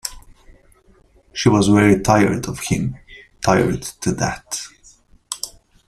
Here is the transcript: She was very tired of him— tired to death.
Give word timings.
She 1.31 1.47
was 1.47 1.67
very 1.67 2.01
tired 2.01 2.47
of 2.47 2.57
him— 2.59 2.97
tired 3.45 3.83
to 3.83 4.15
death. 4.15 4.67